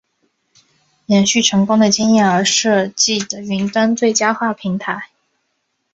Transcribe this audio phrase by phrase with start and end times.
[1.05, 5.09] 延续成功的经验而设计的云端最佳化平台。